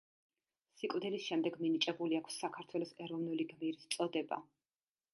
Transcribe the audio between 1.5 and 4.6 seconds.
მინიჭებული აქვს საქართველოს ეროვნული გმირის წოდება.